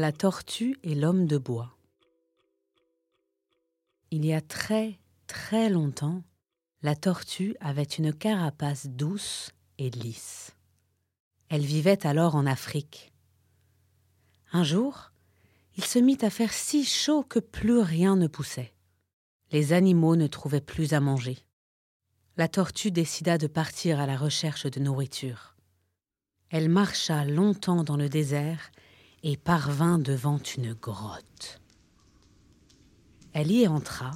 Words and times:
La 0.00 0.12
tortue 0.12 0.78
et 0.84 0.94
l'homme 0.94 1.26
de 1.26 1.38
bois. 1.38 1.76
Il 4.12 4.24
y 4.24 4.32
a 4.32 4.40
très 4.40 5.00
très 5.26 5.68
longtemps, 5.68 6.22
la 6.82 6.94
tortue 6.94 7.56
avait 7.58 7.82
une 7.82 8.12
carapace 8.12 8.86
douce 8.86 9.50
et 9.76 9.90
lisse. 9.90 10.54
Elle 11.48 11.64
vivait 11.64 12.06
alors 12.06 12.36
en 12.36 12.46
Afrique. 12.46 13.12
Un 14.52 14.62
jour, 14.62 15.10
il 15.76 15.84
se 15.84 15.98
mit 15.98 16.18
à 16.22 16.30
faire 16.30 16.52
si 16.52 16.84
chaud 16.84 17.24
que 17.24 17.40
plus 17.40 17.80
rien 17.80 18.14
ne 18.14 18.28
poussait. 18.28 18.74
Les 19.50 19.72
animaux 19.72 20.14
ne 20.14 20.28
trouvaient 20.28 20.60
plus 20.60 20.92
à 20.94 21.00
manger. 21.00 21.38
La 22.36 22.46
tortue 22.46 22.92
décida 22.92 23.36
de 23.36 23.48
partir 23.48 23.98
à 23.98 24.06
la 24.06 24.16
recherche 24.16 24.66
de 24.66 24.78
nourriture. 24.78 25.56
Elle 26.50 26.68
marcha 26.68 27.24
longtemps 27.24 27.82
dans 27.82 27.96
le 27.96 28.08
désert 28.08 28.70
et 29.22 29.36
parvint 29.36 29.98
devant 29.98 30.38
une 30.56 30.74
grotte. 30.74 31.60
Elle 33.32 33.52
y 33.52 33.66
entra. 33.66 34.12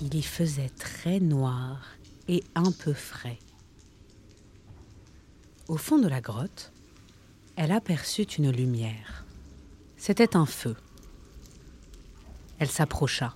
Il 0.00 0.14
y 0.14 0.22
faisait 0.22 0.70
très 0.70 1.20
noir 1.20 1.86
et 2.28 2.42
un 2.54 2.72
peu 2.72 2.92
frais. 2.92 3.38
Au 5.68 5.76
fond 5.76 5.98
de 5.98 6.08
la 6.08 6.20
grotte, 6.20 6.72
elle 7.56 7.72
aperçut 7.72 8.22
une 8.22 8.50
lumière. 8.50 9.24
C'était 9.96 10.36
un 10.36 10.46
feu. 10.46 10.76
Elle 12.58 12.70
s'approcha. 12.70 13.34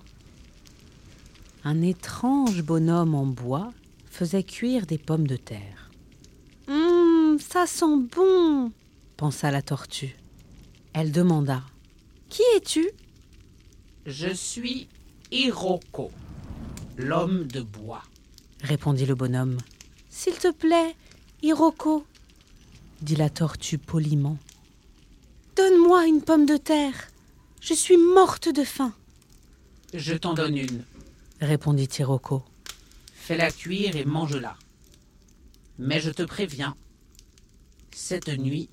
Un 1.63 1.81
étrange 1.81 2.61
bonhomme 2.63 3.15
en 3.15 3.25
bois 3.25 3.73
faisait 4.09 4.43
cuire 4.43 4.85
des 4.85 4.97
pommes 4.97 5.27
de 5.27 5.37
terre. 5.37 5.91
Hum, 6.67 7.37
ça 7.39 7.65
sent 7.67 8.07
bon, 8.15 8.71
pensa 9.15 9.51
la 9.51 9.61
tortue. 9.61 10.15
Elle 10.93 11.11
demanda 11.11 11.63
Qui 12.29 12.41
es-tu? 12.55 12.89
Je 14.05 14.33
suis 14.33 14.87
Hiroko, 15.31 16.11
l'homme 16.97 17.45
de 17.47 17.61
bois. 17.61 18.03
répondit 18.61 19.05
le 19.05 19.15
bonhomme. 19.15 19.57
S'il 20.09 20.35
te 20.35 20.51
plaît, 20.51 20.95
Hiroko, 21.43 22.05
dit 23.01 23.15
la 23.15 23.29
tortue 23.29 23.77
poliment. 23.77 24.37
Donne-moi 25.55 26.05
une 26.07 26.21
pomme 26.21 26.45
de 26.45 26.57
terre. 26.57 27.09
Je 27.61 27.73
suis 27.73 27.97
morte 27.97 28.47
de 28.49 28.63
faim, 28.63 28.93
Je 29.93 30.13
t'en 30.15 30.33
donne 30.33 30.57
une. 30.57 30.83
répondit 31.41 31.89
Hiroko. 31.99 32.43
Fais-la 33.13 33.51
cuire 33.51 33.95
et 33.97 34.05
mange-la. 34.05 34.55
Mais 35.79 35.99
je 35.99 36.09
te 36.11 36.23
préviens, 36.23 36.75
cette 37.91 38.29
nuit, 38.29 38.69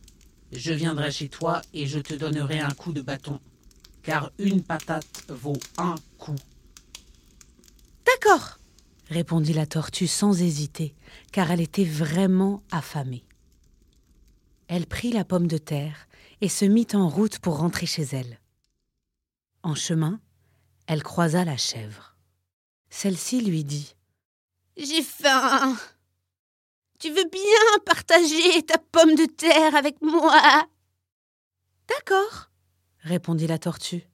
je 0.57 0.73
viendrai 0.73 1.11
chez 1.11 1.29
toi 1.29 1.63
et 1.73 1.87
je 1.87 1.99
te 1.99 2.15
donnerai 2.15 2.61
un 2.61 2.71
coup 2.71 2.93
de 2.93 3.01
bâton, 3.01 3.41
car 4.03 4.31
une 4.39 4.63
patate 4.63 5.25
vaut 5.29 5.59
un 5.79 5.95
coup. 6.19 6.37
D'accord, 8.07 8.59
répondit 9.09 9.53
la 9.53 9.67
tortue 9.67 10.07
sans 10.07 10.41
hésiter, 10.41 10.95
car 11.33 11.51
elle 11.51 11.61
était 11.61 11.85
vraiment 11.85 12.63
affamée. 12.71 13.25
Elle 14.69 14.87
prit 14.87 15.13
la 15.13 15.25
pomme 15.25 15.47
de 15.47 15.59
terre 15.59 16.07
et 16.41 16.49
se 16.49 16.65
mit 16.65 16.89
en 16.95 17.09
route 17.09 17.39
pour 17.39 17.59
rentrer 17.59 17.87
chez 17.87 18.07
elle. 18.13 18.41
En 19.63 19.75
chemin, 19.75 20.21
elle 20.87 21.03
croisa 21.03 21.45
la 21.45 21.57
chèvre. 21.57 22.17
Celle-ci 22.91 23.41
lui 23.41 23.65
dit 23.65 23.95
J'ai 24.77 25.03
faim. 25.03 25.77
Tu 27.05 27.11
veux 27.11 27.29
bien 27.31 27.79
partager 27.85 28.63
ta 28.63 28.79
pomme 28.79 29.15
de 29.15 29.27
terre 29.27 29.75
avec 29.75 30.01
moi? 30.01 30.67
D'accord, 31.87 32.49
répondit 33.01 33.47
la 33.47 33.59
tortue. 33.59 34.09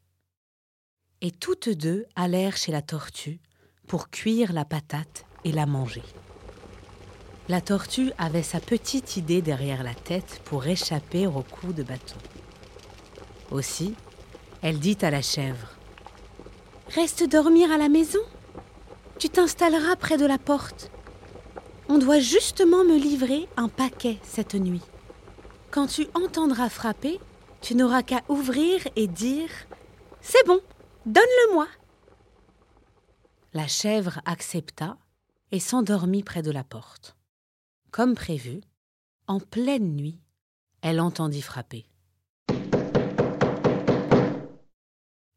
Et 1.21 1.31
toutes 1.31 1.69
deux 1.69 2.05
allèrent 2.17 2.57
chez 2.57 2.73
la 2.73 2.83
tortue 2.83 3.39
pour 3.87 4.11
cuire 4.11 4.53
la 4.53 4.65
patate 4.65 5.25
et 5.45 5.53
la 5.53 5.67
manger. 5.67 6.03
La 7.49 7.61
tortue 7.61 8.11
avait 8.19 8.43
sa 8.43 8.59
petite 8.59 9.17
idée 9.17 9.41
derrière 9.41 9.85
la 9.85 9.95
tête 9.95 10.41
pour 10.45 10.67
échapper 10.67 11.29
au 11.29 11.45
coup 11.45 11.73
de 11.73 11.85
bâton. 11.85 12.19
Aussi, 13.53 13.95
elle 14.63 14.81
dit 14.81 14.99
à 15.03 15.13
la 15.13 15.23
chèvre 15.23 15.77
Reste 16.89 17.23
dormir 17.23 17.71
à 17.71 17.79
la 17.79 17.89
maison. 17.89 18.19
Tu 19.21 19.29
t'installeras 19.29 19.95
près 19.95 20.17
de 20.17 20.27
la 20.27 20.39
porte. 20.39 20.91
On 21.93 21.99
doit 21.99 22.21
justement 22.21 22.85
me 22.85 22.97
livrer 22.97 23.49
un 23.57 23.69
paquet 23.69 24.21
cette 24.23 24.55
nuit. 24.55 24.85
Quand 25.73 25.89
tu 25.89 26.07
entendras 26.15 26.69
frapper, 26.69 27.19
tu 27.63 27.75
n'auras 27.75 28.05
qu'à 28.05 28.23
ouvrir 28.29 28.87
et 28.95 29.09
dire 29.09 29.51
C'est 30.21 30.47
bon, 30.47 30.61
donne-le-moi. 31.05 31.67
La 33.55 33.67
chèvre 33.67 34.21
accepta 34.25 34.99
et 35.51 35.59
s'endormit 35.59 36.23
près 36.23 36.43
de 36.43 36.53
la 36.53 36.63
porte. 36.63 37.17
Comme 37.91 38.15
prévu, 38.15 38.61
en 39.27 39.41
pleine 39.41 39.97
nuit, 39.97 40.21
elle 40.83 41.01
entendit 41.01 41.43
frapper. 41.43 41.87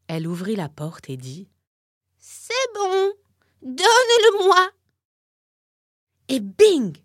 Elle 0.06 0.28
ouvrit 0.28 0.56
la 0.56 0.70
porte 0.70 1.10
et 1.10 1.18
dit 1.18 1.50
C'est 2.20 2.54
bon, 2.76 3.12
donne-le-moi. 3.64 4.70
Et 6.30 6.40
bing 6.40 6.98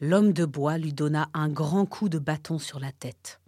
L'homme 0.00 0.32
de 0.32 0.44
bois 0.44 0.78
lui 0.78 0.92
donna 0.92 1.28
un 1.34 1.48
grand 1.48 1.86
coup 1.86 2.08
de 2.08 2.18
bâton 2.18 2.58
sur 2.58 2.80
la 2.80 2.92
tête. 2.92 3.40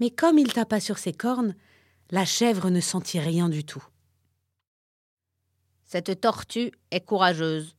Mais 0.00 0.10
comme 0.10 0.38
il 0.38 0.52
tapa 0.52 0.80
sur 0.80 0.98
ses 0.98 1.12
cornes, 1.12 1.54
la 2.10 2.24
chèvre 2.24 2.70
ne 2.70 2.80
sentit 2.80 3.20
rien 3.20 3.48
du 3.48 3.64
tout, 3.64 3.84
Cette 5.84 6.20
tortue 6.20 6.72
est 6.90 7.00
courageuse. 7.00 7.76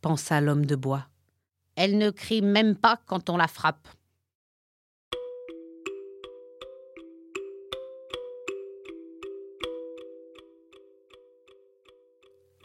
pensa 0.00 0.40
l'homme 0.40 0.66
de 0.66 0.76
bois. 0.76 1.08
Elle 1.76 1.98
ne 1.98 2.10
crie 2.10 2.42
même 2.42 2.76
pas 2.76 3.00
quand 3.06 3.30
on 3.30 3.36
la 3.36 3.48
frappe. 3.48 3.88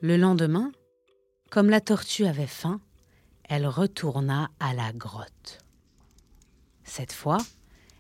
Le 0.02 0.16
lendemain, 0.16 0.72
comme 1.50 1.70
la 1.70 1.82
tortue 1.82 2.26
avait 2.26 2.48
faim, 2.48 2.80
elle 3.44 3.68
retourna 3.68 4.50
à 4.60 4.74
la 4.74 4.92
grotte. 4.92 5.60
Cette 6.84 7.14
fois, 7.14 7.38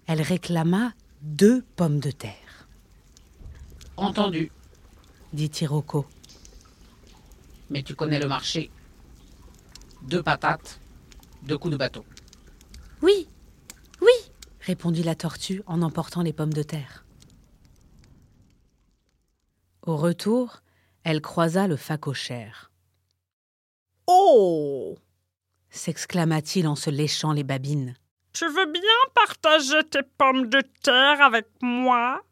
elle 0.06 0.22
réclama 0.22 0.94
deux 1.22 1.62
pommes 1.76 2.00
de 2.00 2.12
terre, 2.12 2.68
Entendu, 3.98 4.52
dit 5.34 5.52
Hiroko. 5.60 6.06
mais 7.70 7.82
tu 7.82 7.96
connais 7.96 8.20
le 8.20 8.28
marché. 8.28 8.70
Deux 10.04 10.22
patates, 10.22 10.80
deux 11.44 11.58
coups 11.58 11.72
de 11.72 11.78
bâton. 11.78 12.06
Oui, 13.02 13.28
oui, 14.02 14.32
répondit 14.62 15.02
la 15.04 15.16
tortue 15.16 15.64
en 15.66 15.82
emportant 15.82 16.22
les 16.22 16.32
pommes 16.34 16.54
de 16.54 16.62
terre. 16.64 17.06
Au 19.82 19.98
retour, 19.98 20.62
elle 21.04 21.22
croisa 21.22 21.68
le 21.68 21.76
facochère. 21.78 22.72
Oh 24.08 24.96
s'exclama-t-il 25.70 26.68
en 26.68 26.76
se 26.76 26.90
léchant 26.90 27.34
les 27.34 27.44
babines. 27.44 27.96
Tu 28.34 28.46
veux 28.46 28.66
bien 28.66 28.82
partager 29.14 29.84
tes 29.84 30.04
pommes 30.18 30.48
de 30.48 30.62
terre 30.82 31.22
avec 31.22 31.48
moi? 31.62 32.24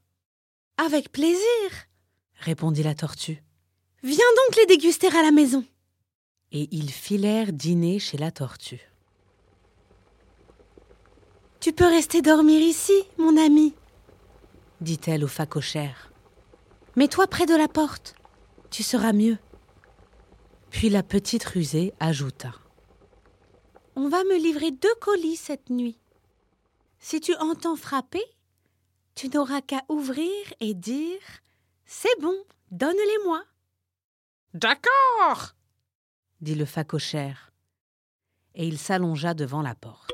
Avec 0.77 1.11
plaisir, 1.11 1.69
répondit 2.39 2.83
la 2.83 2.95
tortue. 2.95 3.43
Viens 4.03 4.17
donc 4.17 4.55
les 4.57 4.65
déguster 4.65 5.07
à 5.07 5.21
la 5.21 5.31
maison. 5.31 5.63
Et 6.51 6.67
ils 6.71 6.91
filèrent 6.91 7.53
dîner 7.53 7.99
chez 7.99 8.17
la 8.17 8.31
tortue. 8.31 8.81
Tu 11.59 11.73
peux 11.73 11.87
rester 11.87 12.21
dormir 12.21 12.61
ici, 12.61 12.93
mon 13.17 13.37
ami, 13.37 13.73
dit-elle 14.81 15.23
au 15.23 15.27
phacochère. 15.27 16.11
Mets-toi 16.95 17.27
près 17.27 17.45
de 17.45 17.55
la 17.55 17.67
porte. 17.67 18.15
Tu 18.69 18.83
seras 18.83 19.13
mieux. 19.13 19.37
Puis 20.69 20.89
la 20.89 21.03
petite 21.03 21.43
rusée 21.43 21.93
ajouta. 21.99 22.53
On 23.95 24.09
va 24.09 24.23
me 24.23 24.37
livrer 24.37 24.71
deux 24.71 24.93
colis 24.99 25.37
cette 25.37 25.69
nuit. 25.69 25.97
Si 26.99 27.21
tu 27.21 27.33
entends 27.35 27.75
frapper, 27.75 28.23
tu 29.15 29.29
n'auras 29.29 29.61
qu'à 29.61 29.83
ouvrir 29.87 30.31
et 30.59 30.73
dire 30.73 31.21
C'est 31.85 32.19
bon, 32.19 32.35
donne-les-moi. 32.71 33.43
D'accord, 34.53 35.55
dit 36.41 36.55
le 36.55 36.65
phacochère, 36.65 37.51
et 38.53 38.67
il 38.67 38.77
s'allongea 38.77 39.33
devant 39.33 39.61
la 39.61 39.75
porte. 39.75 40.11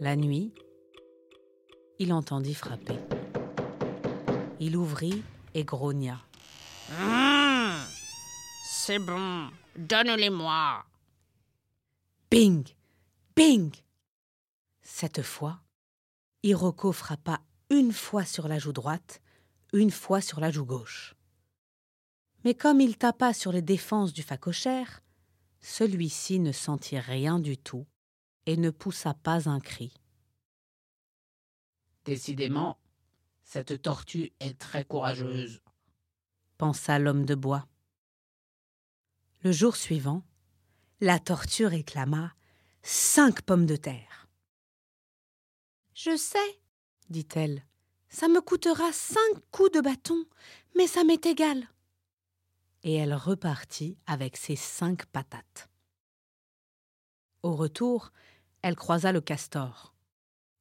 La 0.00 0.16
nuit, 0.16 0.52
il 1.98 2.12
entendit 2.12 2.54
frapper. 2.54 2.98
Il 4.58 4.76
ouvrit 4.76 5.22
et 5.54 5.64
grogna. 5.64 6.20
Hum, 7.00 7.74
c'est 8.64 8.98
bon, 8.98 9.50
donne-les-moi. 9.76 10.84
Bing 12.30 12.66
Bing 13.36 13.72
Cette 14.82 15.22
fois, 15.22 15.60
Hiroko 16.42 16.92
frappa 16.92 17.40
une 17.70 17.92
fois 17.92 18.24
sur 18.24 18.48
la 18.48 18.58
joue 18.58 18.72
droite, 18.72 19.20
une 19.72 19.90
fois 19.90 20.20
sur 20.20 20.40
la 20.40 20.50
joue 20.50 20.64
gauche. 20.64 21.14
Mais 22.44 22.54
comme 22.54 22.80
il 22.80 22.98
tapa 22.98 23.32
sur 23.32 23.52
les 23.52 23.62
défenses 23.62 24.12
du 24.12 24.22
phacochère, 24.22 25.02
celui-ci 25.60 26.40
ne 26.40 26.52
sentit 26.52 26.98
rien 26.98 27.38
du 27.38 27.56
tout 27.56 27.86
et 28.46 28.56
ne 28.56 28.70
poussa 28.70 29.14
pas 29.14 29.48
un 29.48 29.60
cri. 29.60 29.94
Décidément, 32.04 32.78
cette 33.42 33.82
tortue 33.82 34.32
est 34.40 34.58
très 34.58 34.84
courageuse, 34.84 35.62
pensa 36.58 36.98
l'homme 36.98 37.24
de 37.24 37.34
bois. 37.34 37.66
Le 39.42 39.52
jour 39.52 39.76
suivant, 39.76 40.24
la 41.00 41.18
tortue 41.18 41.66
réclama 41.66 42.32
cinq 42.82 43.42
pommes 43.42 43.66
de 43.66 43.76
terre. 43.76 44.28
Je 45.94 46.16
sais, 46.16 46.60
dit-elle. 47.10 47.64
Ça 48.08 48.28
me 48.28 48.40
coûtera 48.40 48.92
cinq 48.92 49.38
coups 49.50 49.72
de 49.72 49.80
bâton, 49.80 50.24
mais 50.76 50.86
ça 50.86 51.02
m'est 51.02 51.24
égal. 51.26 51.66
Et 52.82 52.94
elle 52.94 53.14
repartit 53.14 53.96
avec 54.06 54.36
ses 54.36 54.56
cinq 54.56 55.06
patates. 55.06 55.68
Au 57.42 57.54
retour, 57.56 58.12
elle 58.62 58.76
croisa 58.76 59.12
le 59.12 59.20
castor. 59.20 59.94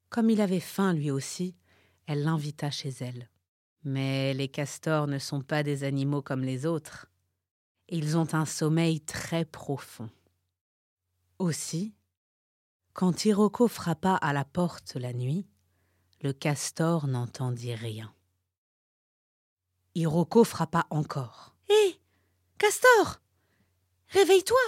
Comme 0.09 0.29
il 0.29 0.41
avait 0.41 0.59
faim 0.59 0.93
lui 0.93 1.11
aussi, 1.11 1.55
elle 2.11 2.23
l'invita 2.23 2.69
chez 2.69 2.93
elle. 2.99 3.29
Mais 3.83 4.33
les 4.33 4.49
castors 4.49 5.07
ne 5.07 5.17
sont 5.17 5.41
pas 5.41 5.63
des 5.63 5.85
animaux 5.85 6.21
comme 6.21 6.43
les 6.43 6.65
autres. 6.65 7.07
Ils 7.87 8.17
ont 8.17 8.33
un 8.33 8.45
sommeil 8.45 8.99
très 8.99 9.45
profond. 9.45 10.09
Aussi, 11.39 11.95
quand 12.93 13.23
Hiroko 13.23 13.67
frappa 13.67 14.15
à 14.15 14.33
la 14.33 14.43
porte 14.43 14.95
la 14.95 15.13
nuit, 15.13 15.47
le 16.21 16.33
castor 16.33 17.07
n'entendit 17.07 17.73
rien. 17.73 18.13
Hiroko 19.95 20.43
frappa 20.43 20.85
encore. 20.89 21.55
Hé 21.69 21.99
Castor 22.57 23.21
Réveille-toi 24.09 24.59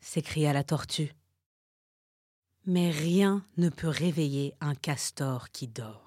s'écria 0.00 0.52
la 0.52 0.62
tortue. 0.62 1.12
Mais 2.66 2.90
rien 2.90 3.44
ne 3.56 3.68
peut 3.68 3.88
réveiller 3.88 4.54
un 4.60 4.74
castor 4.74 5.50
qui 5.50 5.66
dort. 5.66 6.03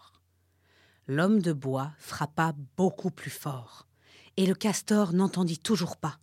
L'homme 1.07 1.41
de 1.41 1.53
bois 1.53 1.91
frappa 1.99 2.53
beaucoup 2.75 3.11
plus 3.11 3.31
fort, 3.31 3.87
et 4.35 4.45
le 4.45 4.55
castor 4.55 5.13
n'entendit 5.13 5.57
toujours 5.57 5.97
pas. 5.97 6.19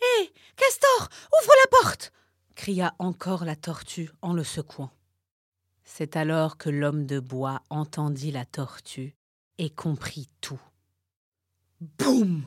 Hé 0.00 0.32
Castor 0.56 1.08
Ouvre 1.40 1.52
la 1.64 1.78
porte 1.78 2.12
cria 2.56 2.94
encore 2.98 3.44
la 3.44 3.54
tortue 3.54 4.10
en 4.22 4.32
le 4.32 4.42
secouant. 4.42 4.90
C'est 5.84 6.16
alors 6.16 6.56
que 6.56 6.68
l'homme 6.68 7.06
de 7.06 7.20
bois 7.20 7.62
entendit 7.70 8.32
la 8.32 8.44
tortue 8.44 9.14
et 9.58 9.70
comprit 9.70 10.28
tout. 10.40 10.60
Boum 11.80 12.44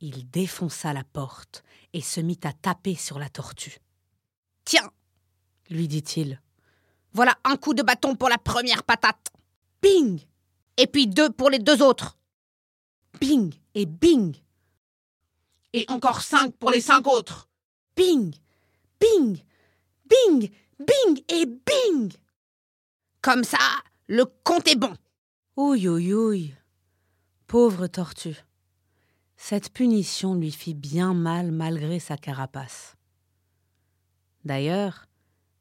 Il 0.00 0.30
défonça 0.30 0.92
la 0.92 1.02
porte 1.02 1.64
et 1.92 2.02
se 2.02 2.20
mit 2.20 2.38
à 2.44 2.52
taper 2.52 2.94
sur 2.94 3.18
la 3.18 3.28
tortue. 3.28 3.80
Tiens, 4.64 4.90
lui 5.70 5.88
dit-il. 5.88 6.40
Voilà 7.12 7.36
un 7.44 7.56
coup 7.56 7.74
de 7.74 7.82
bâton 7.82 8.14
pour 8.14 8.28
la 8.28 8.38
première 8.38 8.84
patate. 8.84 9.32
Bing 9.82 10.20
Et 10.76 10.86
puis 10.86 11.06
deux 11.06 11.30
pour 11.30 11.50
les 11.50 11.58
deux 11.58 11.82
autres. 11.82 12.18
Bing 13.20 13.54
et 13.74 13.86
bing 13.86 14.36
Et 15.72 15.84
encore 15.88 16.22
cinq 16.22 16.54
pour 16.56 16.70
les 16.70 16.80
cinq 16.80 17.06
autres. 17.06 17.48
Bing 17.96 18.34
Bing 19.00 19.42
Bing 20.04 20.50
Bing 20.78 21.22
et 21.28 21.46
bing 21.46 22.12
Comme 23.20 23.44
ça, 23.44 23.58
le 24.06 24.24
compte 24.44 24.68
est 24.68 24.76
bon. 24.76 24.94
Ouille, 25.56 25.88
ouille, 25.88 26.14
ouille. 26.14 26.54
Pauvre 27.46 27.86
tortue. 27.86 28.44
Cette 29.36 29.72
punition 29.72 30.34
lui 30.34 30.50
fit 30.50 30.74
bien 30.74 31.14
mal 31.14 31.52
malgré 31.52 31.98
sa 32.00 32.16
carapace. 32.16 32.96
D'ailleurs, 34.44 35.06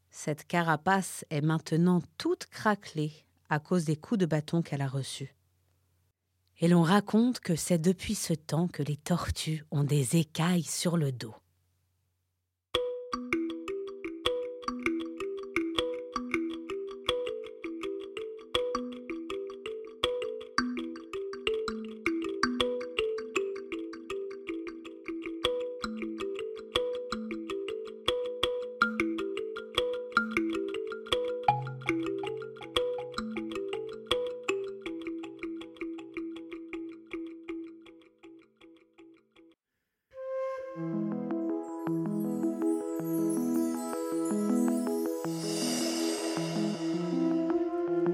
cette 0.10 0.46
carapace 0.46 1.25
est 1.30 1.42
maintenant 1.42 2.02
toute 2.18 2.46
craquelée 2.48 3.26
à 3.50 3.60
cause 3.60 3.86
des 3.86 3.96
coups 3.96 4.20
de 4.20 4.26
bâton 4.26 4.62
qu'elle 4.62 4.82
a 4.82 4.88
reçus. 4.88 5.36
Et 6.60 6.68
l'on 6.68 6.82
raconte 6.82 7.40
que 7.40 7.56
c'est 7.56 7.78
depuis 7.78 8.16
ce 8.16 8.34
temps 8.34 8.68
que 8.68 8.84
les 8.84 8.98
tortues 8.98 9.64
ont 9.72 9.84
des 9.84 10.18
écailles 10.18 10.64
sur 10.64 10.98
le 10.98 11.12
dos. 11.12 11.36